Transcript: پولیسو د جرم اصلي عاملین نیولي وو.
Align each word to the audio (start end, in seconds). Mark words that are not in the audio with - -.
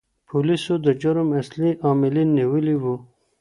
پولیسو 0.29 0.73
د 0.85 0.87
جرم 1.01 1.29
اصلي 1.41 1.71
عاملین 1.85 2.29
نیولي 2.39 2.75
وو. 2.81 2.95